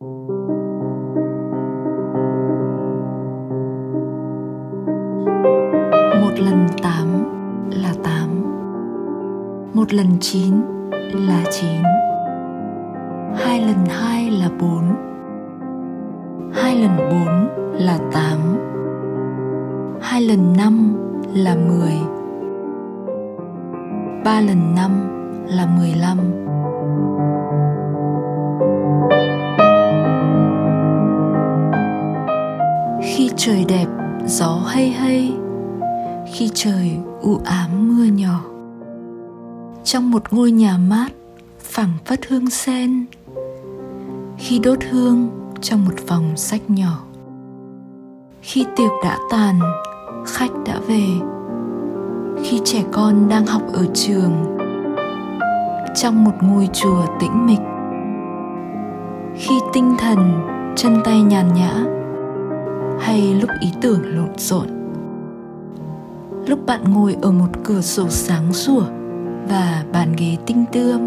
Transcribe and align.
một 0.00 0.08
lần 6.38 6.66
tám 6.82 7.06
là 7.70 7.94
tám. 8.04 8.28
Một 9.74 9.92
lần 9.94 10.06
chín 10.20 10.54
là 11.12 11.44
chín. 11.50 11.82
Hai 13.36 13.60
lần 13.60 13.76
hai 13.88 14.30
là 14.30 14.50
bốn. 14.60 14.82
Hai 16.54 16.76
lần 16.76 16.96
bốn 17.10 17.48
là 17.72 17.98
tám. 18.12 18.38
Hai 20.00 20.22
lần 20.22 20.56
năm 20.56 20.96
là 21.34 21.56
mười. 21.68 21.94
Ba 24.24 24.40
lần 24.40 24.74
năm 24.74 24.90
là 25.46 25.66
mười 25.78 25.94
lăm. 25.94 26.18
Trời 33.46 33.64
đẹp, 33.68 33.86
gió 34.26 34.60
hay 34.66 34.90
hay. 34.90 35.32
Khi 36.32 36.50
trời 36.54 36.96
u 37.20 37.40
ám 37.44 37.88
mưa 37.88 38.04
nhỏ, 38.04 38.40
trong 39.84 40.10
một 40.10 40.32
ngôi 40.32 40.50
nhà 40.50 40.78
mát 40.78 41.08
phẳng 41.60 41.90
phất 42.04 42.26
hương 42.28 42.50
sen. 42.50 43.04
Khi 44.38 44.58
đốt 44.58 44.78
hương 44.90 45.28
trong 45.60 45.84
một 45.84 45.94
phòng 46.06 46.36
sách 46.36 46.60
nhỏ. 46.68 47.04
Khi 48.42 48.66
tiệc 48.76 48.90
đã 49.04 49.18
tàn, 49.30 49.60
khách 50.26 50.52
đã 50.66 50.80
về. 50.88 51.06
Khi 52.44 52.60
trẻ 52.64 52.84
con 52.92 53.28
đang 53.28 53.46
học 53.46 53.62
ở 53.72 53.86
trường, 53.94 54.56
trong 55.94 56.24
một 56.24 56.34
ngôi 56.42 56.68
chùa 56.72 57.06
tĩnh 57.20 57.46
mịch. 57.46 57.62
Khi 59.36 59.54
tinh 59.72 59.94
thần, 59.98 60.46
chân 60.76 60.96
tay 61.04 61.22
nhàn 61.22 61.54
nhã 61.54 61.84
hay 63.04 63.34
lúc 63.34 63.50
ý 63.60 63.72
tưởng 63.80 64.16
lộn 64.16 64.38
xộn. 64.38 64.66
Lúc 66.46 66.66
bạn 66.66 66.84
ngồi 66.92 67.16
ở 67.22 67.30
một 67.30 67.48
cửa 67.64 67.80
sổ 67.80 68.08
sáng 68.08 68.52
sủa 68.52 68.84
và 69.48 69.84
bàn 69.92 70.14
ghế 70.18 70.36
tinh 70.46 70.64
tươm. 70.72 71.00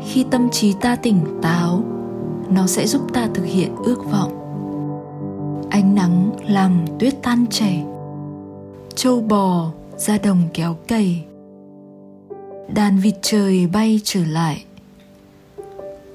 Khi 0.00 0.24
tâm 0.30 0.48
trí 0.50 0.72
ta 0.80 0.96
tỉnh 0.96 1.20
táo, 1.42 1.82
nó 2.50 2.66
sẽ 2.66 2.86
giúp 2.86 3.02
ta 3.12 3.28
thực 3.34 3.44
hiện 3.44 3.76
ước 3.84 4.04
vọng. 4.12 4.32
Ánh 5.70 5.94
nắng 5.94 6.30
làm 6.48 6.84
tuyết 6.98 7.14
tan 7.22 7.46
chảy, 7.50 7.84
trâu 8.94 9.20
bò 9.20 9.70
ra 9.96 10.18
đồng 10.22 10.38
kéo 10.54 10.76
cày 10.88 11.24
đàn 12.68 12.98
vịt 12.98 13.14
trời 13.22 13.68
bay 13.72 14.00
trở 14.04 14.20
lại. 14.28 14.64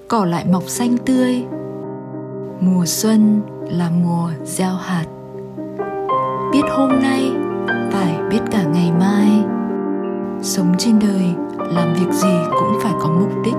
Cỏ 0.08 0.26
lại 0.26 0.46
mọc 0.52 0.64
xanh 0.68 0.98
tươi. 0.98 1.44
Mùa 2.60 2.86
xuân 2.86 3.42
là 3.70 3.90
mùa 4.04 4.32
gieo 4.44 4.74
hạt. 4.74 5.06
Biết 6.52 6.64
hôm 6.70 6.90
nay, 6.90 7.32
phải 7.92 8.18
biết 8.30 8.40
cả 8.52 8.64
ngày 8.64 8.92
mai. 9.00 9.30
Sống 10.42 10.74
trên 10.78 11.00
đời, 11.00 11.26
làm 11.74 11.94
việc 11.94 12.12
gì 12.12 12.38
cũng 12.60 12.80
phải 12.82 12.94
có 13.00 13.10
mục 13.10 13.32
đích. 13.46 13.56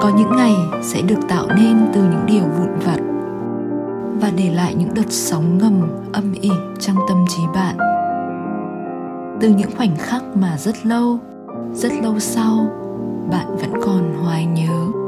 Có 0.00 0.12
những 0.18 0.36
ngày 0.36 0.54
sẽ 0.82 1.02
được 1.02 1.28
tạo 1.28 1.46
nên 1.56 1.86
từ 1.94 2.02
những 2.02 2.26
điều 2.26 2.44
vụn 2.58 2.78
vặt 2.86 3.00
và 4.20 4.30
để 4.36 4.50
lại 4.54 4.74
những 4.74 4.94
đợt 4.94 5.08
sóng 5.08 5.58
ngầm 5.58 5.80
âm 6.12 6.32
ỉ 6.40 6.50
trong 6.78 6.96
tâm 7.08 7.24
trí 7.28 7.42
bạn 7.54 7.76
từ 9.40 9.48
những 9.48 9.70
khoảnh 9.76 9.96
khắc 9.96 10.22
mà 10.36 10.58
rất 10.58 10.86
lâu 10.86 11.18
rất 11.74 11.92
lâu 12.02 12.18
sau, 12.18 12.66
bạn 13.30 13.56
vẫn 13.56 13.72
còn 13.82 14.14
hoài 14.14 14.46
nhớ. 14.46 14.99